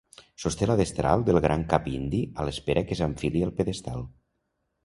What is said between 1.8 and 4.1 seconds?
indi a l'espera que s'enfili al pedestal.